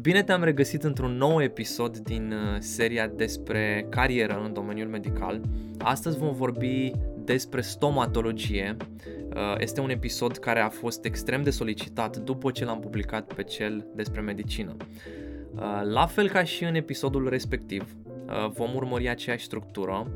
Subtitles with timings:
[0.00, 5.40] Bine te-am regăsit într-un nou episod din uh, seria despre carieră în domeniul medical.
[5.78, 6.92] Astăzi vom vorbi
[7.24, 8.76] despre stomatologie.
[9.34, 13.42] Uh, este un episod care a fost extrem de solicitat după ce l-am publicat pe
[13.42, 14.76] cel despre medicină.
[15.54, 17.96] Uh, la fel ca și în episodul respectiv,
[18.48, 20.10] vom urmări aceeași structură.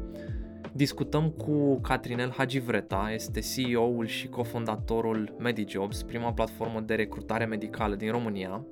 [0.73, 8.11] Discutăm cu Catrinel Hagivreta, este CEO-ul și cofondatorul MediJobs, prima platformă de recrutare medicală din
[8.11, 8.65] România.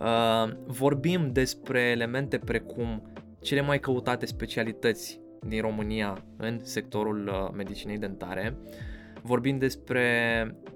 [0.00, 3.02] Uh, vorbim despre elemente precum
[3.40, 8.56] cele mai căutate specialități din România în sectorul uh, medicinei dentare.
[9.22, 10.06] Vorbim despre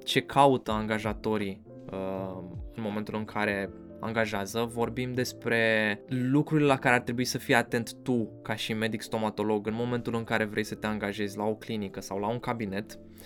[0.05, 2.43] ce caută angajatorii uh,
[2.75, 7.93] în momentul în care angajează, vorbim despre lucrurile la care ar trebui să fii atent
[8.03, 11.55] tu ca și medic stomatolog în momentul în care vrei să te angajezi la o
[11.55, 12.93] clinică sau la un cabinet.
[12.93, 13.25] Uh,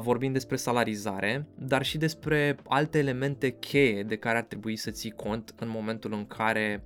[0.00, 5.10] vorbim despre salarizare, dar și despre alte elemente cheie de care ar trebui să ții
[5.10, 6.84] cont în momentul în care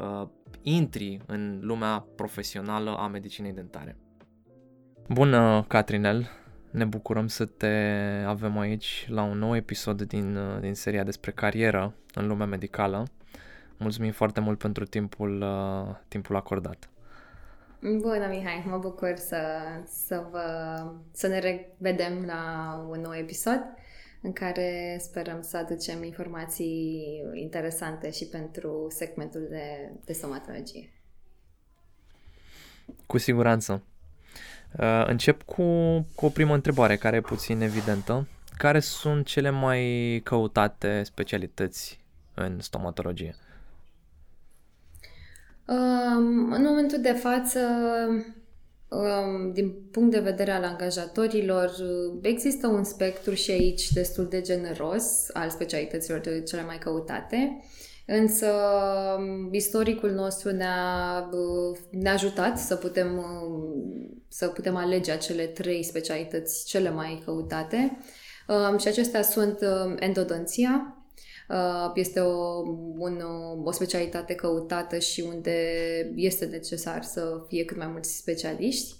[0.00, 0.28] uh,
[0.62, 3.96] intri în lumea profesională a medicinei dentare.
[5.08, 6.30] Bună, Catrinel!
[6.70, 7.66] Ne bucurăm să te
[8.26, 13.04] avem aici la un nou episod din, uh, din seria despre carieră în lumea medicală.
[13.78, 16.88] Mulțumim foarte mult pentru timpul, uh, timpul acordat.
[17.84, 18.64] Bună, Mihai!
[18.66, 19.38] Mă bucur să,
[20.06, 20.46] să, vă,
[21.12, 23.60] să ne revedem la un nou episod
[24.22, 27.02] în care sperăm să aducem informații
[27.34, 30.92] interesante și pentru segmentul de, de somatologie.
[33.06, 33.82] Cu siguranță.
[34.78, 35.62] Uh, încep cu,
[36.14, 38.28] cu o primă întrebare care e puțin evidentă.
[38.56, 42.00] Care sunt cele mai căutate specialități
[42.34, 43.34] în stomatologie?
[46.50, 47.60] În momentul de față,
[49.52, 51.72] din punct de vedere al angajatorilor,
[52.22, 57.64] există un spectru și aici destul de generos al specialităților cele mai căutate.
[58.06, 58.46] Însă
[59.50, 61.30] istoricul nostru ne-a,
[61.90, 63.24] ne-a ajutat să putem,
[64.28, 67.98] să putem alege acele trei specialități cele mai căutate.
[68.78, 69.58] Și acestea sunt
[69.98, 71.03] endodonția, Uh,
[71.94, 72.62] este o,
[72.98, 73.22] un,
[73.64, 75.58] o specialitate căutată și unde
[76.14, 78.94] este necesar să fie cât mai mulți specialiști.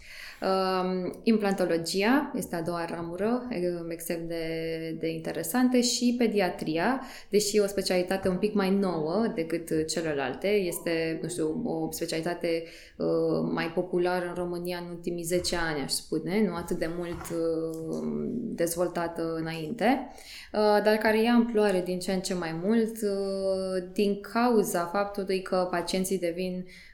[0.44, 3.49] Um, implantologia este a doua ramură
[3.88, 9.87] extrem de, de interesantă și pediatria, deși e o specialitate un pic mai nouă decât
[9.88, 12.65] celelalte, este, nu știu, o specialitate
[12.97, 13.06] uh,
[13.53, 18.28] mai populară în România în ultimii 10 ani, aș spune, nu atât de mult uh,
[18.54, 20.06] dezvoltată înainte,
[20.53, 25.43] uh, dar care ia amploare din ce în ce mai mult uh, din cauza faptului
[25.43, 26.65] că pacienții devin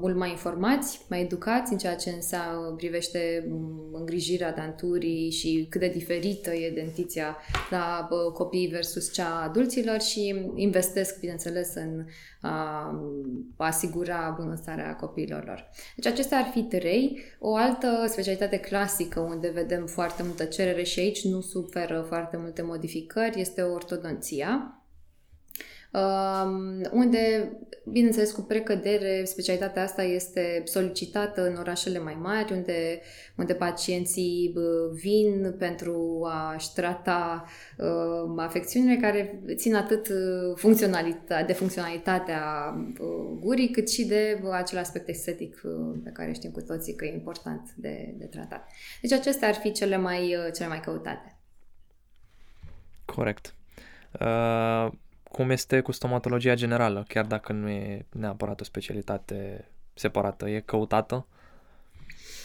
[0.00, 5.80] mult mai informați, mai educați în ceea ce înseamnă, privește mm, îngrijirea danturii și cât
[5.80, 7.36] de diferită e dentiția
[7.70, 12.04] la copii versus cea a adulților și investesc, bineînțeles, în
[12.40, 12.94] a
[13.56, 15.70] asigura bunăstarea copiilor lor.
[15.96, 17.22] Deci acestea ar fi trei.
[17.38, 22.62] O altă specialitate clasică unde vedem foarte multă cerere și aici nu suferă foarte multe
[22.62, 24.78] modificări este ortodonția
[26.90, 27.52] unde,
[27.84, 33.00] bineînțeles, cu precădere, specialitatea asta este solicitată în orașele mai mari, unde,
[33.36, 34.54] unde pacienții
[34.92, 37.44] vin pentru a-și trata
[37.78, 40.08] uh, afecțiunile care țin atât
[40.56, 42.42] funcționalita- de funcționalitatea
[43.40, 45.60] gurii, cât și de acel aspect estetic
[46.04, 48.68] pe care știm cu toții că e important de, de tratat.
[49.00, 51.38] Deci acestea ar fi cele mai, cele mai căutate.
[53.04, 53.54] Corect.
[54.20, 54.88] Uh,
[55.34, 61.26] cum este cu stomatologia generală, chiar dacă nu e neapărat o specialitate separată, e căutată?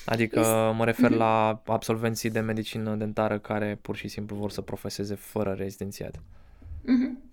[0.06, 0.52] Adică este...
[0.52, 1.20] mă refer mhm.
[1.20, 6.22] la absolvenții de medicină dentară care pur și simplu vor să profeseze fără rezidențiat.
[6.86, 7.24] Mhm.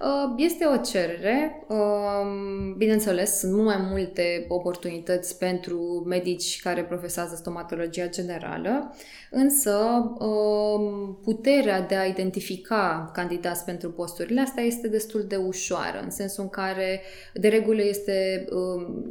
[0.00, 7.34] Uh, este o cerere, um, bineînțeles, sunt mult mai multe oportunități pentru medici care profesează
[7.36, 8.94] stomatologia generală,
[9.30, 9.76] însă
[10.18, 16.42] um, puterea de a identifica candidați pentru posturile astea este destul de ușoară, în sensul
[16.42, 17.00] în care,
[17.34, 19.04] de regulă, este um,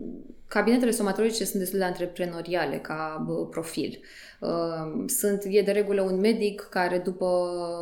[0.49, 3.99] cabinetele stomatologice sunt destul de antreprenoriale ca profil.
[4.41, 7.27] Ehm, sunt, e de regulă un medic care după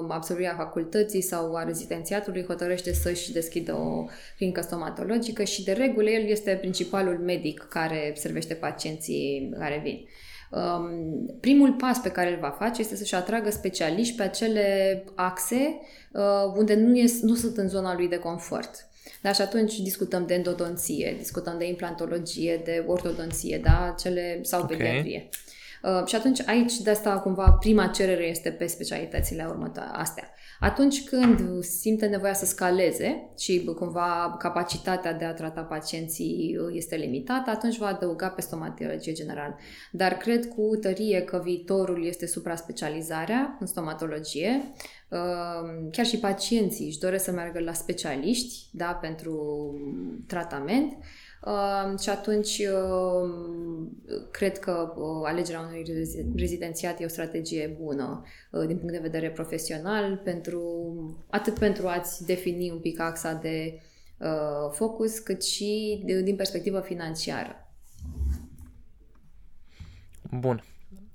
[0.10, 4.06] absolvirea facultății sau a rezidențiatului hotărăște să-și deschidă o
[4.38, 10.08] clinică stomatologică și de regulă el este principalul medic care servește pacienții care vin.
[10.52, 15.80] Um, primul pas pe care îl va face este să-și atragă specialiști pe acele axe
[16.12, 18.88] uh, unde nu, e, nu sunt în zona lui de confort.
[19.22, 24.78] Da, și atunci discutăm de endodonție, discutăm de implantologie, de ortodonție, da, cele sau okay.
[24.78, 25.30] pediatrie.
[25.84, 30.32] Uh, și atunci aici de asta cumva prima cerere este pe specialitățile următoare astea.
[30.60, 37.50] Atunci când simte nevoia să scaleze și cumva capacitatea de a trata pacienții este limitată,
[37.50, 39.58] atunci va adăuga pe stomatologie generală.
[39.92, 44.72] Dar cred cu tărie că viitorul este supra-specializarea în stomatologie.
[45.10, 49.74] Ehm, chiar și pacienții își doresc să meargă la specialiști da, pentru
[50.28, 50.98] tratament
[51.42, 53.30] Uh, și atunci uh,
[54.32, 55.84] cred că uh, alegerea unui
[56.36, 60.64] rezidențiat e o strategie bună uh, din punct de vedere profesional, pentru,
[61.30, 63.80] atât pentru a-ți defini un pic axa de
[64.20, 67.68] uh, focus, cât și de, din perspectivă financiară.
[70.40, 70.64] Bun.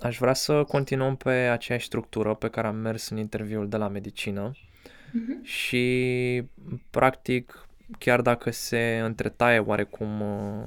[0.02, 3.88] Aș vrea să continuăm pe aceeași structură pe care am mers în interviul de la
[3.88, 5.42] medicină uh-huh.
[5.42, 6.44] și,
[6.90, 7.66] practic,
[7.98, 10.64] chiar dacă se întretaie oarecum uh,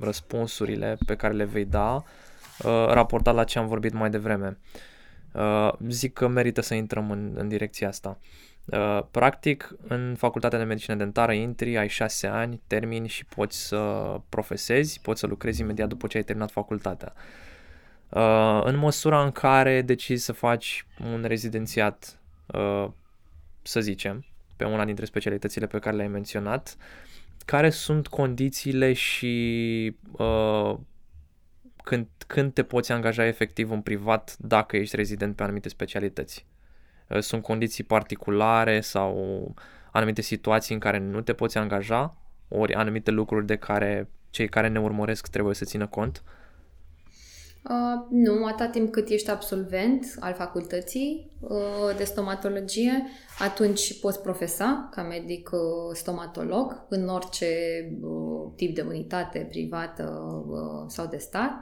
[0.00, 4.58] răspunsurile pe care le vei da, uh, raportat la ce am vorbit mai devreme.
[5.32, 8.18] Uh, zic că merită să intrăm în, în direcția asta.
[9.10, 13.76] Practic, în facultatea de medicină dentară intri, ai șase ani, termini și poți să
[14.28, 17.12] profesezi, poți să lucrezi imediat după ce ai terminat facultatea.
[18.62, 22.20] În măsura în care decizi să faci un rezidențiat,
[23.62, 24.24] să zicem,
[24.56, 26.76] pe una dintre specialitățile pe care le-ai menționat,
[27.44, 30.76] care sunt condițiile și uh,
[31.82, 36.46] când, când te poți angaja efectiv în privat dacă ești rezident pe anumite specialități?
[37.08, 39.54] Uh, sunt condiții particulare sau
[39.92, 42.16] anumite situații în care nu te poți angaja,
[42.48, 46.22] ori anumite lucruri de care cei care ne urmăresc trebuie să țină cont?
[46.24, 46.43] Uh,
[47.70, 53.02] Uh, nu, atât timp cât ești absolvent al facultății uh, de stomatologie,
[53.38, 55.60] atunci poți profesa ca medic uh,
[55.92, 57.46] stomatolog în orice
[58.00, 60.04] uh, tip de unitate privată
[60.48, 61.52] uh, sau de stat.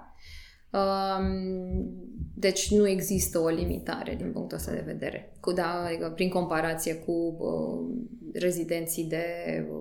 [0.72, 2.02] Um,
[2.34, 5.32] deci nu există o limitare din punctul ăsta de vedere.
[5.40, 9.24] Cu, da, adică prin comparație cu uh, rezidenții de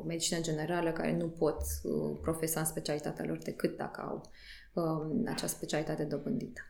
[0.08, 4.22] medicină generală care nu pot uh, profesa în specialitatea lor decât dacă au
[4.74, 6.62] um, această specialitate dobândită.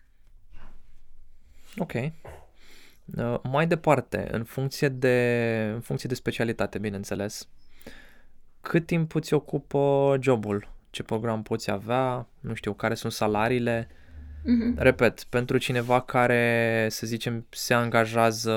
[1.78, 1.94] Ok.
[1.94, 7.48] Uh, mai departe, în funcție de, în funcție de specialitate, bineînțeles,
[8.62, 10.70] cât timp îți ocupă jobul?
[10.90, 12.28] Ce program poți avea?
[12.40, 13.88] Nu știu, care sunt salariile?
[14.42, 14.76] Mm-hmm.
[14.76, 18.52] Repet, pentru cineva care, să zicem, se angajează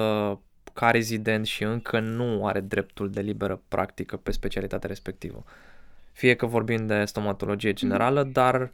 [0.72, 5.44] ca rezident și încă nu are dreptul de liberă practică pe specialitatea respectivă.
[6.12, 8.32] Fie că vorbim de stomatologie generală, mm-hmm.
[8.32, 8.72] dar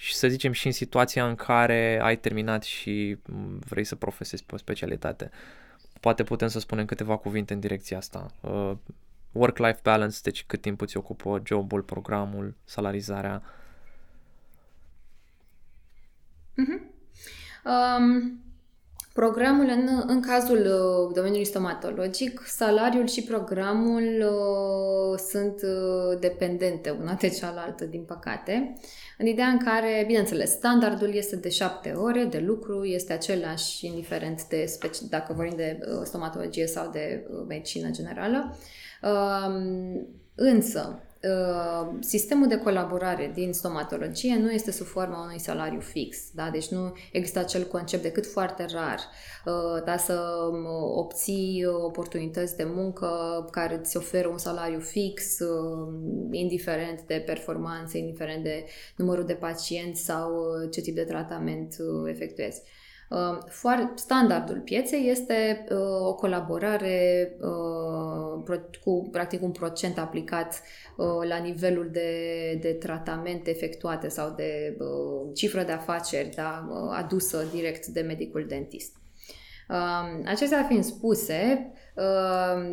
[0.00, 3.18] și să zicem și în situația în care ai terminat și
[3.58, 5.30] vrei să profesezi pe o specialitate.
[6.00, 8.30] Poate putem să spunem câteva cuvinte în direcția asta.
[8.40, 8.72] Uh,
[9.32, 13.42] work-life balance, deci cât timp îți ocupă jobul, programul, salarizarea.
[16.52, 16.82] Mm-hmm.
[17.64, 18.40] Um,
[19.12, 27.14] Programul, în, în cazul uh, domeniului stomatologic, salariul și programul uh, sunt uh, dependente una
[27.14, 28.72] de cealaltă, din păcate.
[29.18, 34.46] În ideea în care, bineînțeles, standardul este de șapte ore de lucru, este același indiferent
[34.46, 38.56] de speci- dacă vorbim de uh, stomatologie sau de uh, medicină generală.
[39.02, 39.54] Uh,
[40.34, 41.07] însă, Uh,
[42.00, 46.50] sistemul de colaborare din stomatologie nu este sub forma unui salariu fix, da?
[46.50, 48.98] deci nu există acel concept decât foarte rar
[49.44, 50.20] uh, da, să
[50.50, 50.66] um,
[50.96, 53.08] obții oportunități de muncă
[53.50, 55.88] care îți oferă un salariu fix, uh,
[56.30, 58.64] indiferent de performanță, indiferent de
[58.96, 60.30] numărul de pacienți sau
[60.70, 61.76] ce tip de tratament
[62.06, 62.62] efectuezi.
[63.08, 63.38] Uh,
[63.94, 70.62] standardul pieței este uh, o colaborare uh, cu practic un procent aplicat
[71.28, 74.76] la nivelul de, de tratamente efectuate sau de
[75.34, 78.97] cifră de afaceri da, adusă direct de medicul dentist.
[80.24, 81.70] Acestea fiind spuse,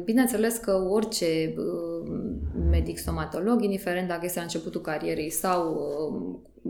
[0.03, 1.53] bineînțeles că orice
[2.69, 5.81] medic stomatolog, indiferent dacă este la începutul carierei sau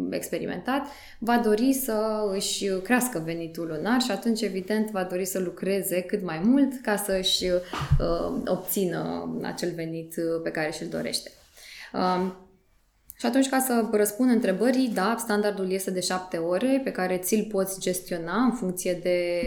[0.10, 0.88] experimentat,
[1.20, 6.24] va dori să își crească venitul lunar și atunci, evident, va dori să lucreze cât
[6.24, 11.32] mai mult ca să își uh, obțină acel venit pe care și-l dorește.
[13.16, 17.18] Uh, și atunci, ca să răspund întrebării, da, standardul este de șapte ore pe care
[17.18, 19.40] ți-l poți gestiona în funcție de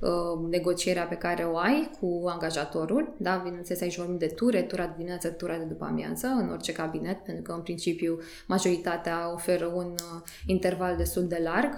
[0.00, 3.14] uh, negocierea pe care o ai cu angajatorul.
[3.18, 6.72] Da, bineînțeles, aici vorbim de ture, tura de dimineață, tura de după amiază, în orice
[6.72, 11.72] cabinet, pentru că, în principiu, majoritatea oferă un uh, interval destul de larg.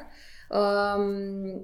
[0.50, 1.62] Uh,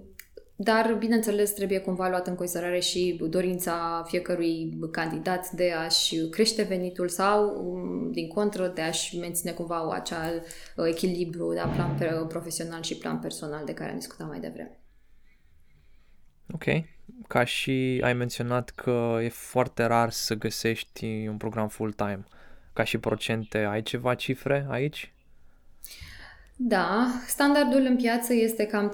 [0.62, 7.08] dar, bineînțeles, trebuie cumva luat în considerare și dorința fiecărui candidat de a-și crește venitul
[7.08, 10.42] sau, um, din contră, de a-și menține cumva acel
[10.76, 14.78] uh, echilibru de da, plan profesional și plan personal de care am discutat mai devreme.
[16.52, 16.64] Ok.
[17.28, 22.24] Ca și ai menționat că e foarte rar să găsești un program full-time.
[22.72, 25.12] Ca și procente, ai ceva cifre aici?
[26.62, 28.92] Da, standardul în piață este cam 30%.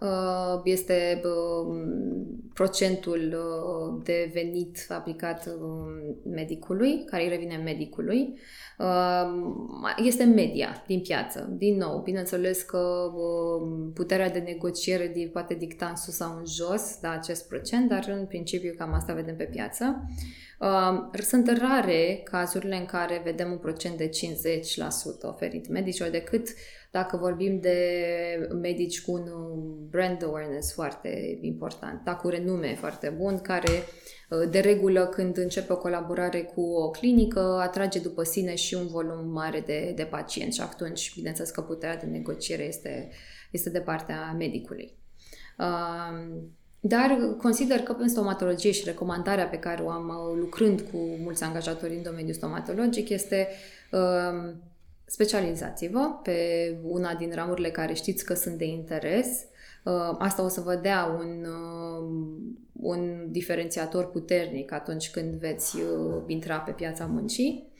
[0.00, 1.76] Uh, este uh,
[2.54, 5.56] procentul uh, de venit aplicat
[6.24, 8.38] medicului, care îi revine medicului.
[10.04, 11.54] Este media din piață.
[11.58, 13.10] Din nou, bineînțeles că
[13.94, 18.26] puterea de negociere poate dicta în sus sau în jos da, acest procent, dar în
[18.26, 20.06] principiu cam asta vedem pe piață.
[21.20, 24.12] Sunt rare cazurile în care vedem un procent de 50%
[25.22, 26.48] oferit medicilor, decât
[26.90, 27.78] dacă vorbim de
[28.60, 29.28] medici cu un
[29.88, 33.70] brand awareness foarte important, da, cu renume foarte bun, care
[34.30, 38.86] uh, de regulă când începe o colaborare cu o clinică atrage după sine și un
[38.86, 43.10] volum mare de, de pacienți și atunci, bineînțeles că puterea de negociere este,
[43.50, 44.98] este de partea medicului.
[46.88, 51.42] Dar consider că în stomatologie și recomandarea pe care o am uh, lucrând cu mulți
[51.42, 53.48] angajatori în domeniul stomatologic este
[53.92, 54.52] uh,
[55.04, 56.38] specializați-vă pe
[56.82, 59.26] una din ramurile care știți că sunt de interes.
[59.84, 62.08] Uh, asta o să vă dea un, uh,
[62.72, 67.72] un diferențiator puternic atunci când veți uh, intra pe piața muncii.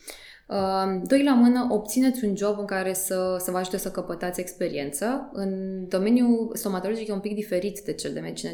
[1.03, 5.31] Doi la mână, obțineți un job în care să, să vă ajute să căpătați experiență.
[5.33, 5.53] În
[5.89, 8.53] domeniul stomatologic e un pic diferit de cel de medicină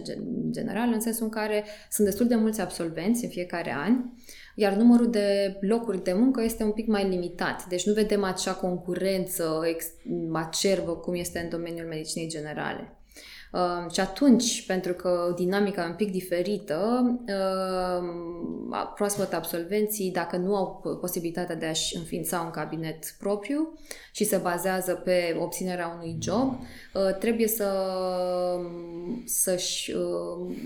[0.51, 4.05] generală, în sensul în care sunt destul de mulți absolvenți în fiecare an,
[4.55, 7.67] iar numărul de locuri de muncă este un pic mai limitat.
[7.67, 9.61] Deci nu vedem acea concurență
[10.33, 12.97] acerbă cum este în domeniul medicinei generale.
[13.52, 20.56] Uh, și atunci, pentru că dinamica e un pic diferită, uh, proaspăt absolvenții, dacă nu
[20.56, 23.78] au posibilitatea de a-și înființa un cabinet propriu
[24.12, 26.59] și se bazează pe obținerea unui job,
[26.94, 27.71] uh, trebuie să,
[29.25, 30.56] să-și uh,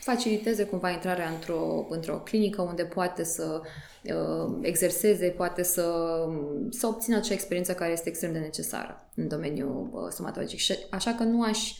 [0.00, 3.60] faciliteze cumva intrarea într-o, într-o clinică unde poate să
[4.02, 6.14] uh, exerseze, poate să,
[6.70, 10.58] să obțină acea experiență care este extrem de necesară în domeniul uh, stomatologic.
[10.58, 11.72] Și așa că nu aș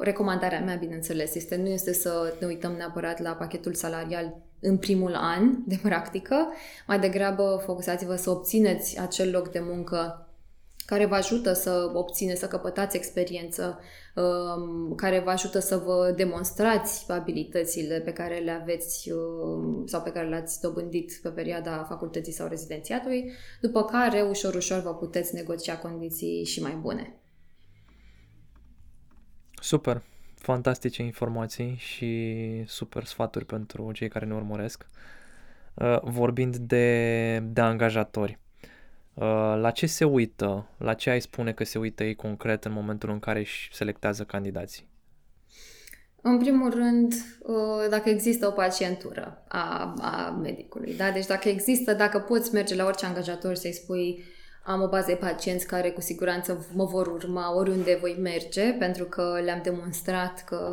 [0.00, 5.14] recomandarea mea, bineînțeles, este nu este să ne uităm neapărat la pachetul salarial în primul
[5.14, 6.48] an de practică,
[6.86, 10.28] mai degrabă focusați-vă să obțineți acel loc de muncă
[10.86, 13.78] care vă ajută să obțineți, să căpătați experiență,
[14.14, 20.10] um, care vă ajută să vă demonstrați abilitățile pe care le aveți um, sau pe
[20.10, 25.78] care le-ați dobândit pe perioada facultății sau rezidențiatului, după care ușor, ușor vă puteți negocia
[25.78, 27.18] condiții și mai bune.
[29.64, 30.02] Super,
[30.34, 34.86] fantastice informații și super sfaturi pentru cei care ne urmăresc.
[35.74, 38.38] Uh, vorbind de, de angajatori,
[39.14, 39.24] uh,
[39.56, 43.10] la ce se uită, la ce ai spune că se uită ei concret în momentul
[43.10, 44.88] în care își selectează candidații?
[46.20, 50.96] În primul rând, uh, dacă există o pacientură a, a medicului.
[50.96, 51.10] Da?
[51.10, 54.24] Deci dacă există, dacă poți merge la orice angajator să-i spui
[54.64, 59.04] am o bază de pacienți care cu siguranță mă vor urma oriunde voi merge, pentru
[59.04, 60.68] că le-am demonstrat că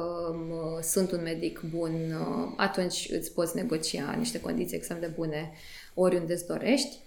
[0.81, 1.91] sunt un medic bun,
[2.57, 5.51] atunci îți poți negocia niște condiții extrem de bune
[5.93, 6.97] oriunde îți dorești.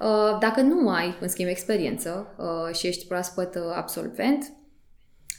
[0.00, 4.52] Uh, dacă nu ai, în schimb, experiență uh, și ești proaspăt uh, absolvent,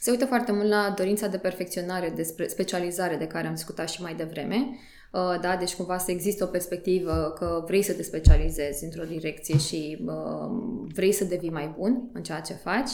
[0.02, 4.02] se uită foarte mult la dorința de perfecționare, de specializare de care am discutat și
[4.02, 5.04] mai devreme Uh,
[5.41, 5.55] da?
[5.60, 10.50] Deci cumva să există o perspectivă că vrei să te specializezi într-o direcție și uh,
[10.93, 12.91] vrei să devii mai bun în ceea ce faci.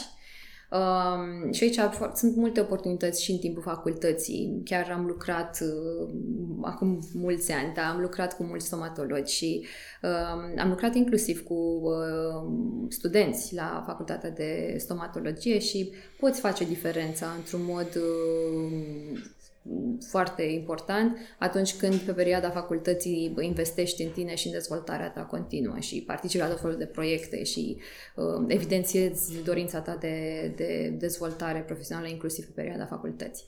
[0.72, 1.78] Um, și aici
[2.14, 4.60] sunt multe oportunități și în timpul facultății.
[4.64, 6.08] Chiar am lucrat uh,
[6.62, 9.66] acum mulți ani, da, am lucrat cu mulți stomatologi și
[10.02, 12.52] uh, am lucrat inclusiv cu uh,
[12.88, 19.18] studenți la facultatea de stomatologie și poți face diferența într-un mod uh,
[20.08, 25.78] foarte important atunci când pe perioada facultății investești în tine și în dezvoltarea ta continuă
[25.78, 27.76] și participi la tot felul de proiecte și
[28.16, 33.46] uh, evidențiezi dorința ta de, de dezvoltare profesională inclusiv pe perioada facultății.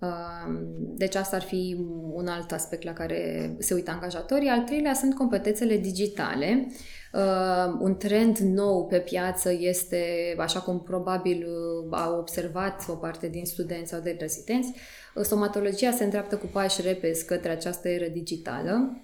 [0.00, 0.60] Uh,
[0.96, 1.76] deci asta ar fi
[2.12, 4.48] un alt aspect la care se uită angajatorii.
[4.48, 6.66] Al treilea sunt competențele digitale.
[7.12, 13.28] Uh, un trend nou pe piață este, așa cum probabil uh, au observat o parte
[13.28, 14.72] din studenți sau de rezidenți,
[15.20, 19.00] stomatologia se îndreaptă cu pași repezi către această eră digitală,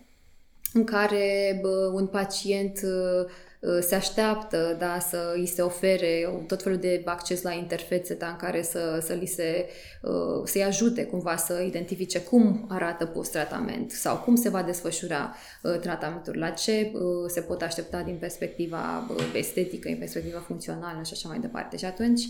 [0.73, 3.31] în care bă, un pacient Uh,
[3.81, 8.37] se așteaptă da, să îi se ofere tot felul de acces la interfețe da, în
[8.37, 9.69] care să, să li se,
[10.03, 15.79] uh, să-i ajute cumva să identifice cum arată post-tratament sau cum se va desfășura uh,
[15.79, 16.93] tratamentul, la ce
[17.27, 21.77] se pot aștepta din perspectiva estetică, din perspectiva funcțională și așa mai departe.
[21.77, 22.23] Și atunci,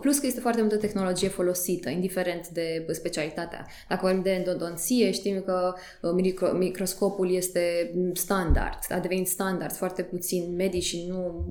[0.00, 3.66] plus că este foarte multă tehnologie folosită, indiferent de specialitatea.
[3.88, 5.74] Dacă vorbim de endodonție, știm că
[6.14, 11.46] micro, microscopul este standard, a devenit standard, foarte puțin medici și nu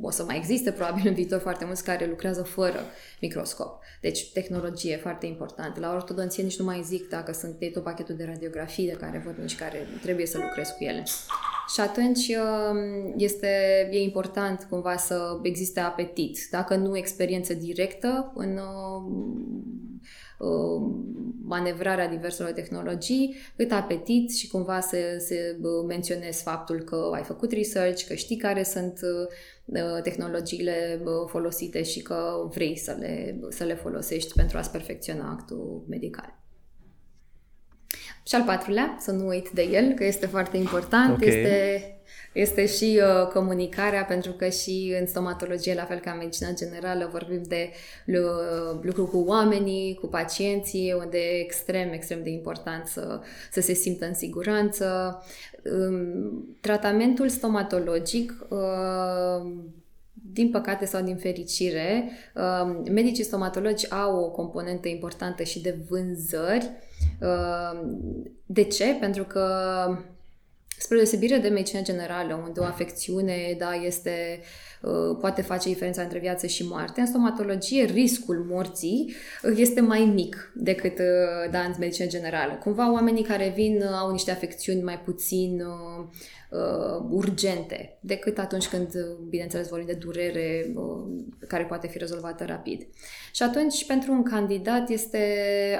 [0.00, 2.80] o să mai existe probabil în viitor foarte mulți care lucrează fără
[3.20, 3.78] microscop.
[4.00, 5.80] Deci tehnologie foarte importantă.
[5.80, 9.22] La ortodonție nici nu mai zic dacă sunt de tot pachetul de radiografii de care
[9.24, 11.02] vorbim și care trebuie să lucrez cu ele.
[11.74, 13.48] Și atunci um, este,
[13.90, 16.38] e important cumva să existe apetit.
[16.50, 20.00] Dacă nu experiență directă în um, um,
[21.42, 25.34] manevrarea diverselor tehnologii, cât apetit și cumva să, să
[25.86, 32.48] menționez faptul că ai făcut research, că știi care sunt uh, tehnologiile folosite și că
[32.54, 36.38] vrei să le, să le folosești pentru a-ți perfecționa actul medical.
[38.22, 41.28] Și al patrulea, să nu uit de el, că este foarte important, okay.
[41.28, 41.97] este
[42.32, 47.08] este și uh, comunicarea, pentru că și în stomatologie, la fel ca în medicina generală,
[47.12, 47.70] vorbim de
[48.06, 53.20] uh, lucru cu oamenii, cu pacienții, unde e extrem, extrem de important să,
[53.52, 55.18] să se simtă în siguranță.
[55.72, 59.52] Um, tratamentul stomatologic uh,
[60.32, 66.70] din păcate sau din fericire, um, medicii stomatologi au o componentă importantă și de vânzări.
[67.20, 68.00] Um,
[68.46, 68.96] de ce?
[69.00, 69.46] Pentru că
[70.78, 74.40] Spre deosebire de medicina generală, unde o afecțiune da, este,
[74.82, 80.00] uh, poate face diferența între viață și moarte, în stomatologie riscul morții uh, este mai
[80.14, 82.52] mic decât uh, da, în medicina generală.
[82.52, 85.62] Cumva oamenii care vin au niște afecțiuni mai puțin
[86.50, 88.88] uh, urgente decât atunci când,
[89.28, 92.86] bineînțeles, vorbim de durere uh, care poate fi rezolvată rapid.
[93.32, 95.18] Și atunci, pentru un candidat, este,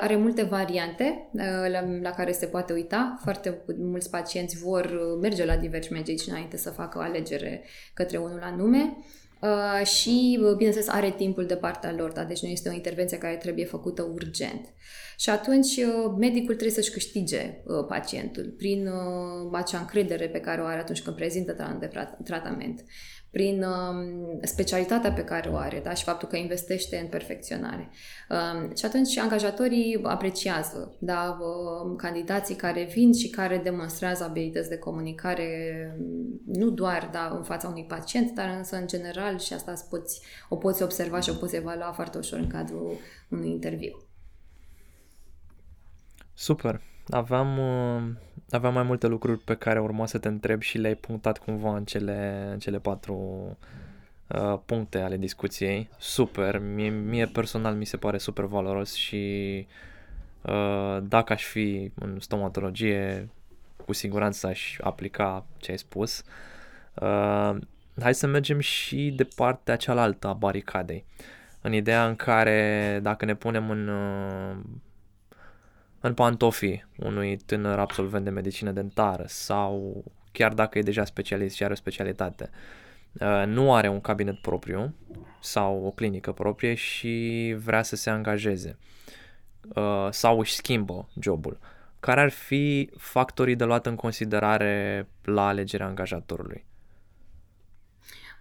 [0.00, 3.18] are multe variante uh, la, la care se poate uita.
[3.22, 8.40] Foarte mulți pacienți vor merge la diversi medici înainte să facă o alegere către unul
[8.42, 8.96] anume.
[8.96, 9.04] Uh,
[9.84, 12.24] și, bineînțeles, are timpul de partea lor, da?
[12.24, 14.74] deci nu este o intervenție care trebuie făcută urgent.
[15.18, 20.60] Și atunci uh, medicul trebuie să-și câștige uh, pacientul prin uh, acea încredere pe care
[20.60, 21.90] o are atunci când prezintă de
[22.24, 22.84] tratament,
[23.30, 25.94] prin um, specialitatea pe care o are da?
[25.94, 27.90] și faptul că investește în perfecționare.
[28.28, 31.38] Um, și atunci angajatorii apreciază da?
[31.96, 35.48] candidații care vin și care demonstrează abilități de comunicare
[36.46, 40.56] nu doar da, în fața unui pacient, dar însă în general și asta poți, o
[40.56, 42.96] poți observa și o poți evalua foarte ușor în cadrul
[43.28, 44.02] unui interviu.
[46.34, 46.80] Super.
[47.08, 51.38] Aveam, uh, aveam mai multe lucruri pe care urma să te întreb și le-ai punctat
[51.38, 53.14] cumva în cele, în cele patru
[54.26, 55.88] uh, puncte ale discuției.
[55.98, 56.58] Super.
[56.58, 59.66] Mie, mie personal mi se pare super valoros și
[60.42, 63.28] uh, dacă aș fi în stomatologie,
[63.84, 66.24] cu siguranță aș aplica ce ai spus.
[66.94, 67.56] Uh,
[68.00, 71.04] hai să mergem și de partea cealaltă a baricadei.
[71.60, 74.56] În ideea în care dacă ne punem în uh,
[76.08, 81.62] în pantofii unui tânăr absolvent de medicină dentară sau chiar dacă e deja specialist și
[81.62, 82.50] are o specialitate,
[83.12, 84.94] uh, nu are un cabinet propriu
[85.40, 88.78] sau o clinică proprie și vrea să se angajeze
[89.74, 91.58] uh, sau își schimbă jobul.
[92.00, 96.66] Care ar fi factorii de luat în considerare la alegerea angajatorului?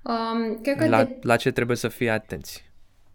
[0.04, 1.18] Um, cred că la, de...
[1.22, 2.72] la ce trebuie să fie atenți?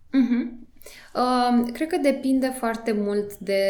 [0.06, 0.70] Uh-huh.
[1.14, 3.64] Uh, cred că depinde foarte mult de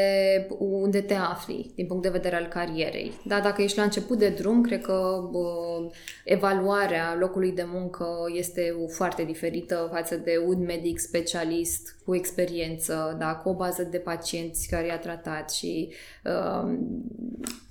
[0.58, 3.12] unde te afli din punct de vedere al carierei.
[3.24, 5.90] Da, dacă ești la început de drum, cred că uh,
[6.24, 13.34] evaluarea locului de muncă este foarte diferită față de un medic specialist cu experiență, da,
[13.34, 15.92] cu o bază de pacienți care i-a tratat și
[16.24, 16.78] uh,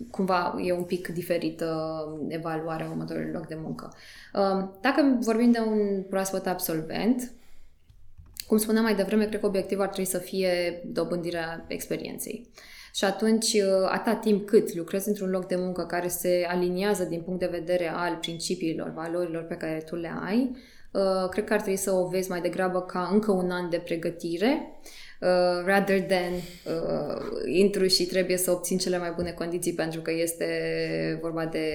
[0.10, 3.94] cumva e un pic diferită evaluarea următorului loc de muncă.
[4.34, 7.32] Uh, dacă vorbim de un proaspăt absolvent,
[8.52, 12.50] cum spuneam mai devreme, cred că obiectivul ar trebui să fie dobândirea experienței.
[12.94, 17.22] Și atunci, uh, atâta timp cât lucrezi într-un loc de muncă care se aliniază din
[17.22, 20.56] punct de vedere al principiilor, valorilor pe care tu le ai,
[20.92, 23.78] uh, cred că ar trebui să o vezi mai degrabă ca încă un an de
[23.78, 24.80] pregătire
[25.22, 30.12] uh, rather than uh, intru și trebuie să obțin cele mai bune condiții pentru că
[30.12, 30.48] este
[31.22, 31.68] vorba de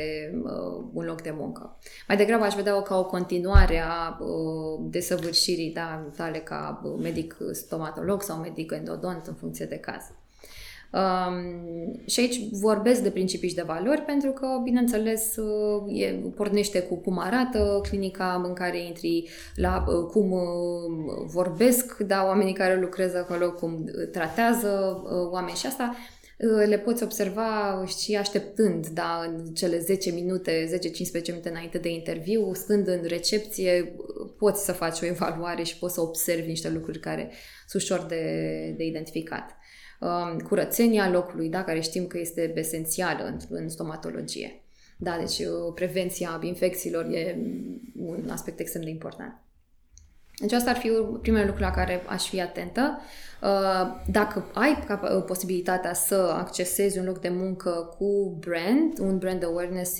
[0.43, 1.79] uh, un loc de muncă.
[2.09, 8.23] Mai degrabă aș vedea-o ca o continuare a uh, desăvârșirii da, tale ca medic stomatolog
[8.23, 10.03] sau medic endodont în funcție de caz.
[10.93, 16.81] Um, și aici vorbesc de principii și de valori pentru că, bineînțeles, uh, e, pornește
[16.81, 20.41] cu cum arată clinica în care intri, la uh, cum uh,
[21.27, 25.95] vorbesc, da, oamenii care lucrează acolo, cum tratează oameni și asta
[26.67, 30.79] le poți observa și așteptând, da, în cele 10 minute,
[31.23, 33.97] 10-15 minute înainte de interviu, stând în recepție,
[34.39, 37.33] poți să faci o evaluare și poți să observi niște lucruri care
[37.67, 38.25] sunt ușor de,
[38.77, 39.57] de identificat.
[40.01, 44.61] Um, curățenia locului, da, care știm că este esențială în, în stomatologie.
[44.97, 47.39] Da, deci uh, prevenția infecțiilor e
[47.99, 49.41] un aspect extrem de important.
[50.39, 50.89] Deci asta ar fi
[51.23, 53.01] primele lucruri la care aș fi atentă.
[53.43, 59.45] Uh, dacă ai uh, posibilitatea să accesezi un loc de muncă cu brand, un brand
[59.45, 59.97] awareness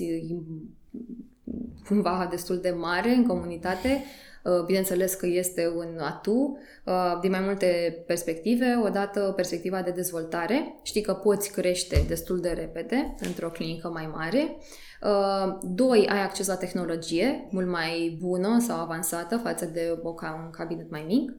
[1.87, 4.36] cumva destul de mare în comunitate, Uh,
[4.67, 8.81] bineînțeles că este un atu uh, din mai multe perspective.
[8.85, 10.81] Odată perspectiva de dezvoltare.
[10.83, 14.57] Știi că poți crește destul de repede într-o clinică mai mare.
[15.03, 20.91] Uh, doi, ai acces la tehnologie mult mai bună sau avansată față de un cabinet
[20.91, 21.31] mai mic.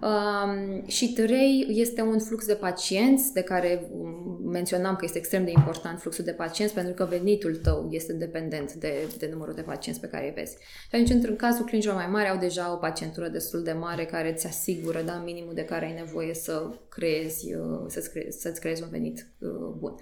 [0.00, 5.44] Um, și trei, este un flux de pacienți, de care um, menționam că este extrem
[5.44, 9.62] de important fluxul de pacienți, pentru că venitul tău este dependent de, de numărul de
[9.62, 10.56] pacienți pe care îi vezi.
[10.56, 14.32] Și atunci, într-un cazul clinicilor mai mari, au deja o pacientură destul de mare care
[14.32, 18.82] îți asigură da, minimul de care ai nevoie să creezi, uh, să-ți, creezi, să-ți creezi
[18.82, 19.94] un venit uh, bun.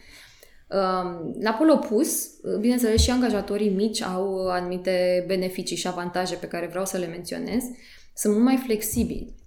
[0.68, 6.48] Um, la pol opus, uh, bineînțeles, și angajatorii mici au anumite beneficii și avantaje pe
[6.48, 7.62] care vreau să le menționez.
[8.14, 9.43] Sunt mult mai flexibili Uh,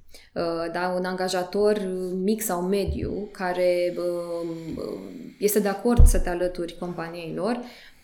[0.72, 1.82] da, un angajator
[2.14, 4.48] mic sau mediu care um,
[5.40, 7.60] este de acord să te alături companiei lor,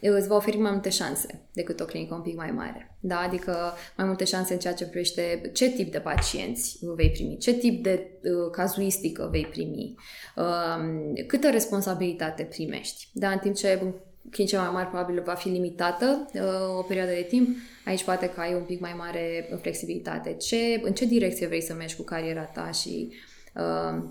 [0.10, 2.98] îți va oferi mai multe șanse decât o clinică un pic mai mare.
[3.00, 3.20] Da?
[3.20, 7.54] Adică mai multe șanse în ceea ce privește ce tip de pacienți vei primi, ce
[7.54, 9.96] tip de uh, cazuistică vei primi,
[10.36, 13.08] uh, câtă responsabilitate primești.
[13.14, 13.30] Da?
[13.30, 13.94] În timp ce
[14.32, 18.40] clinice mai mari probabil va fi limitată uh, o perioadă de timp, aici poate că
[18.40, 20.34] ai un pic mai mare flexibilitate.
[20.34, 23.14] Ce, în ce direcție vrei să mergi cu cariera ta și
[23.56, 24.04] uh,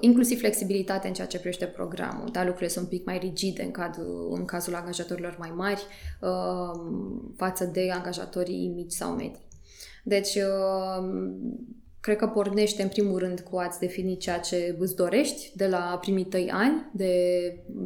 [0.00, 2.28] inclusiv flexibilitate în ceea ce privește programul.
[2.32, 5.82] Da, lucrurile sunt un pic mai rigide în, cadru, în cazul angajatorilor mai mari
[6.20, 6.80] uh,
[7.36, 9.46] față de angajatorii mici sau medii.
[10.04, 11.04] Deci, uh,
[12.04, 15.98] cred că pornește în primul rând cu a-ți defini ceea ce îți dorești de la
[16.00, 17.12] primii tăi ani de,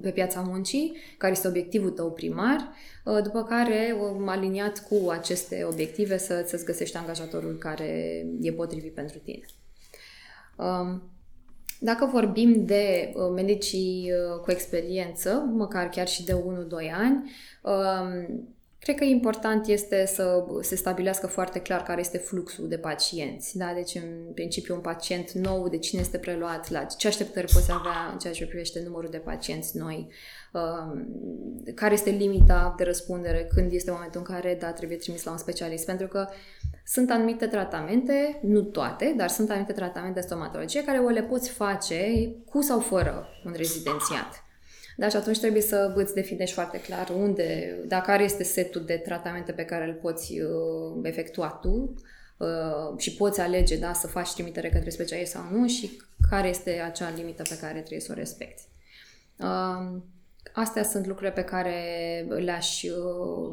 [0.00, 2.72] pe piața muncii, care este obiectivul tău primar,
[3.04, 8.94] uh, după care, um, aliniat cu aceste obiective, să, să-ți găsești angajatorul care e potrivit
[8.94, 9.44] pentru tine.
[10.56, 11.02] Um,
[11.80, 16.36] dacă vorbim de uh, medicii uh, cu experiență, măcar chiar și de 1-2
[16.92, 17.30] ani,
[17.62, 18.48] um,
[18.88, 23.56] Cred că important este să se stabilească foarte clar care este fluxul de pacienți.
[23.58, 23.72] Da?
[23.74, 28.10] Deci, în principiu, un pacient nou, de cine este preluat, la ce așteptări poți avea
[28.12, 30.08] în ceea ce privește numărul de pacienți noi,
[30.52, 31.06] um,
[31.74, 35.38] care este limita de răspundere, când este momentul în care, da, trebuie trimis la un
[35.38, 35.86] specialist.
[35.86, 36.28] Pentru că
[36.84, 41.50] sunt anumite tratamente, nu toate, dar sunt anumite tratamente de stomatologie care o le poți
[41.50, 44.47] face cu sau fără un rezidențiat.
[44.98, 48.96] Da, și atunci trebuie să îți definești foarte clar unde, da, care este setul de
[48.96, 51.94] tratamente pe care îl poți uh, efectua tu
[52.36, 55.90] uh, și poți alege, da, să faci trimitere către specialist sau nu și
[56.30, 58.62] care este acea limită pe care trebuie să o respecti.
[59.36, 59.96] Uh,
[60.52, 61.74] Astea sunt lucrurile pe care
[62.28, 62.82] le-aș,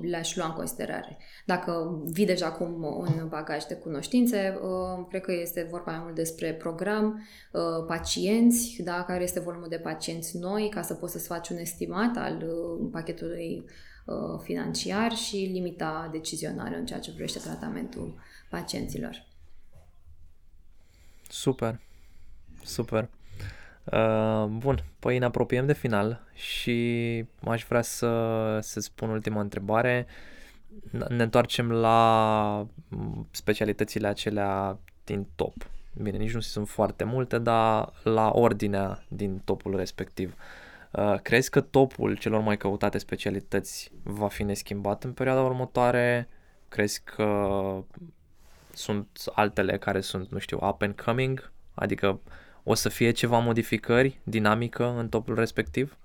[0.01, 1.17] le-aș lua în considerare.
[1.45, 2.63] Dacă vii deja cu
[3.08, 8.81] un bagaj de cunoștințe, uh, cred că este vorba mai mult despre program, uh, pacienți,
[8.84, 12.43] da, care este volumul de pacienți noi, ca să poți să-ți faci un estimat al
[12.47, 13.65] uh, pachetului
[14.43, 18.15] financiar și limita decizională în ceea ce privește tratamentul
[18.49, 19.25] pacienților.
[21.29, 21.79] Super,
[22.63, 23.10] super.
[23.91, 30.08] Uh, bun, păi ne apropiem de final și aș vrea să, să spun ultima întrebare.
[30.89, 32.67] Ne întoarcem la
[33.32, 35.54] specialitățile acelea din top.
[35.93, 40.36] Bine, nici nu sunt foarte multe, dar la ordinea din topul respectiv.
[40.91, 46.28] Uh, crezi că topul celor mai căutate specialități va fi neschimbat în perioada următoare?
[46.69, 47.50] Crezi că
[48.74, 51.52] sunt altele care sunt, nu știu, up and coming?
[51.74, 52.19] Adică uh,
[52.67, 55.97] o să fie ceva modificări, dinamică în topul respectiv?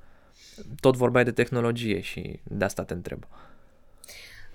[0.80, 3.26] Tot vorbeai de tehnologie și de asta te întreb.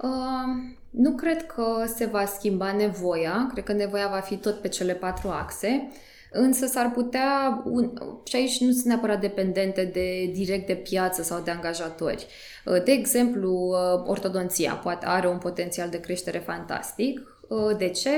[0.01, 4.67] Uh, nu cred că se va schimba nevoia, cred că nevoia va fi tot pe
[4.67, 5.87] cele patru axe,
[6.31, 11.41] însă s-ar putea, un, și aici nu sunt neapărat dependente de direct de piață sau
[11.41, 12.27] de angajatori.
[12.65, 17.34] Uh, de exemplu, uh, ortodonția poate are un potențial de creștere fantastic, Uh,
[17.77, 18.10] de ce?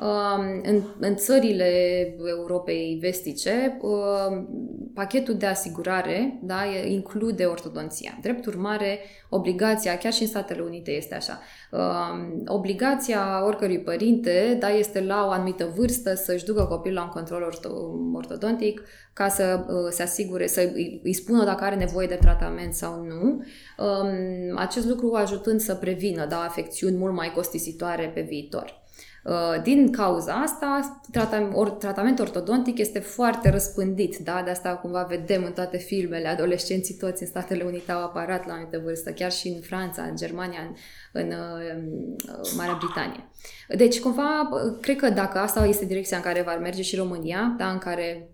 [0.00, 1.66] Um, în, în țările
[2.28, 4.48] Europei vestice, um,
[4.94, 8.18] pachetul de asigurare da, include ortodonția.
[8.22, 14.68] Drept urmare, obligația, chiar și în Statele Unite este așa, um, obligația oricărui părinte da,
[14.68, 17.52] este la o anumită vârstă să-și ducă copilul la un control
[18.14, 18.82] ortodontic
[19.16, 20.70] ca să uh, se asigure, să
[21.02, 23.44] îi spună dacă are nevoie de tratament sau nu.
[24.56, 28.84] Acest lucru ajutând să prevină da, afecțiuni mult mai costisitoare pe viitor.
[29.26, 31.00] Uh, din cauza asta,
[31.78, 34.42] tratamentul ortodontic este foarte răspândit, da?
[34.44, 38.52] de asta cumva vedem în toate filmele, adolescenții toți în Statele Unite au aparat la
[38.52, 40.74] anumită vârstă, chiar și în Franța, în Germania, în,
[41.12, 43.28] în uh, Marea Britanie.
[43.68, 44.48] Deci, cumva,
[44.80, 47.70] cred că dacă asta este direcția în care va merge și România, da?
[47.70, 48.28] în care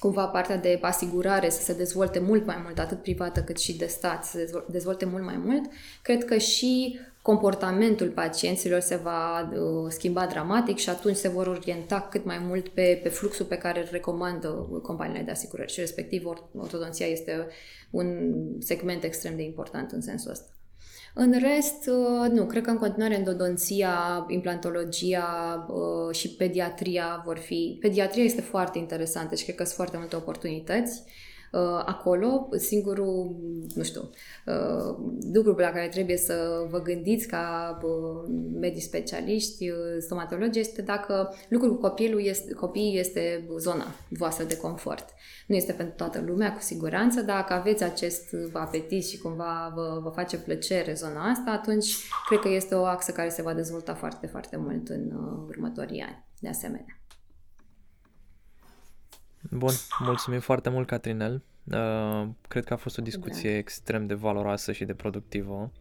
[0.00, 3.86] cumva partea de asigurare să se dezvolte mult mai mult, atât privată cât și de
[3.86, 5.70] stat, să se dezvolte mult mai mult,
[6.02, 12.08] cred că și comportamentul pacienților se va uh, schimba dramatic și atunci se vor orienta
[12.10, 14.48] cât mai mult pe, pe fluxul pe care îl recomandă
[14.82, 17.46] companiile de asigurări și respectiv ortodonția este
[17.90, 20.59] un segment extrem de important în sensul ăsta.
[21.14, 27.76] În rest, uh, nu, cred că în continuare endodonția, implantologia uh, și pediatria vor fi...
[27.80, 31.02] Pediatria este foarte interesantă și cred că sunt foarte multe oportunități.
[31.52, 33.36] Uh, acolo, singurul,
[33.74, 34.10] nu știu,
[34.46, 34.96] uh,
[35.32, 41.74] lucru la care trebuie să vă gândiți ca uh, medici specialiști, stomatologi, este dacă lucrul
[41.74, 45.04] cu copilul este, copiii este zona voastră de confort.
[45.46, 50.00] Nu este pentru toată lumea, cu siguranță, dar dacă aveți acest apetit și cumva vă,
[50.02, 51.96] vă face plăcere zona asta, atunci
[52.28, 55.12] cred că este o axă care se va dezvolta foarte, foarte mult în
[55.48, 56.99] următorii ani, de asemenea.
[59.40, 61.42] Bun, mulțumim foarte mult, Catrinel.
[61.72, 63.56] Uh, cred că a fost o discuție da.
[63.56, 65.72] extrem de valoroasă și de productivă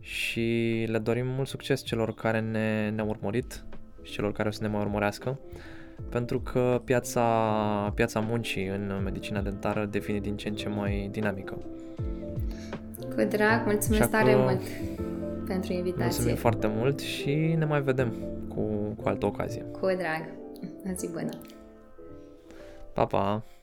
[0.00, 3.64] și le dorim mult succes celor care ne, ne-au urmărit
[4.02, 5.38] și celor care o să ne mai urmărească
[6.08, 7.22] pentru că piața,
[7.94, 11.58] piața muncii în medicina dentară devine din ce în ce mai dinamică.
[13.14, 14.60] Cu drag, mulțumesc tare mult
[15.46, 16.04] pentru invitație.
[16.04, 18.14] Mulțumim foarte mult și ne mai vedem
[18.48, 18.60] cu,
[19.02, 19.62] cu altă ocazie.
[19.62, 20.28] Cu drag.
[20.86, 21.30] O zi bună!
[22.94, 23.59] 拜拜。